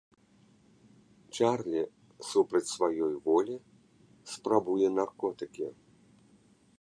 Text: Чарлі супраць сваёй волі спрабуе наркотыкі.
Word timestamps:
Чарлі 1.39 1.81
супраць 2.29 2.71
сваёй 2.75 3.13
волі 3.27 3.55
спрабуе 4.31 4.87
наркотыкі. 4.97 5.67